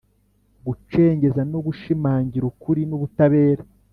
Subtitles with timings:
[0.65, 3.63] Gucengeza no gushimangira ukuri n ubutabera